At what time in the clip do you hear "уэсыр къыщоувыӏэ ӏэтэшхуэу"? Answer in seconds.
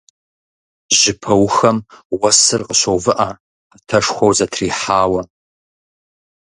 2.19-4.35